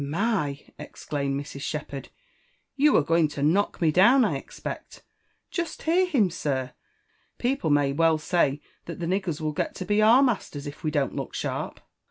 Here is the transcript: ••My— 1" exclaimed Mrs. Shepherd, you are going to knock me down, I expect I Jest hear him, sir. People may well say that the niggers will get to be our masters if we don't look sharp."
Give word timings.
••My— 0.03 0.59
1" 0.77 0.87
exclaimed 0.87 1.39
Mrs. 1.39 1.61
Shepherd, 1.61 2.09
you 2.75 2.97
are 2.97 3.03
going 3.03 3.27
to 3.27 3.43
knock 3.43 3.79
me 3.79 3.91
down, 3.91 4.25
I 4.25 4.35
expect 4.35 5.03
I 5.05 5.09
Jest 5.51 5.83
hear 5.83 6.07
him, 6.07 6.31
sir. 6.31 6.73
People 7.37 7.69
may 7.69 7.93
well 7.93 8.17
say 8.17 8.61
that 8.85 8.99
the 8.99 9.05
niggers 9.05 9.39
will 9.41 9.53
get 9.53 9.75
to 9.75 9.85
be 9.85 10.01
our 10.01 10.23
masters 10.23 10.65
if 10.65 10.83
we 10.83 10.89
don't 10.89 11.15
look 11.15 11.35
sharp." 11.35 11.81